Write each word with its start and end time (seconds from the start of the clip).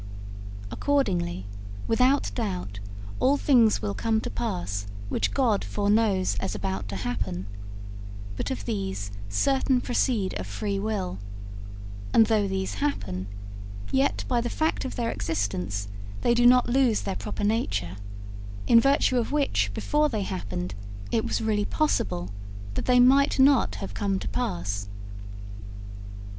Accordingly, 0.71 1.45
without 1.87 2.31
doubt, 2.33 2.79
all 3.19 3.37
things 3.37 3.83
will 3.83 3.93
come 3.93 4.19
to 4.21 4.31
pass 4.31 4.87
which 5.09 5.31
God 5.31 5.63
foreknows 5.63 6.37
as 6.39 6.55
about 6.55 6.87
to 6.89 6.95
happen, 6.95 7.45
but 8.35 8.49
of 8.49 8.65
these 8.65 9.11
certain 9.29 9.79
proceed 9.79 10.33
of 10.39 10.47
free 10.47 10.79
will; 10.79 11.19
and 12.15 12.25
though 12.25 12.47
these 12.47 12.81
happen, 12.81 13.27
yet 13.91 14.25
by 14.27 14.41
the 14.41 14.49
fact 14.49 14.85
of 14.85 14.95
their 14.95 15.11
existence 15.11 15.87
they 16.21 16.33
do 16.33 16.47
not 16.47 16.67
lose 16.67 17.01
their 17.01 17.15
proper 17.15 17.43
nature, 17.43 17.97
in 18.65 18.79
virtue 18.81 19.17
of 19.19 19.31
which 19.31 19.69
before 19.75 20.09
they 20.09 20.23
happened 20.23 20.73
it 21.11 21.25
was 21.27 21.41
really 21.41 21.63
possible 21.65 22.31
that 22.73 22.85
they 22.85 22.99
might 22.99 23.37
not 23.37 23.75
have 23.75 23.93
come 23.93 24.17
to 24.17 24.27
pass. 24.27 24.87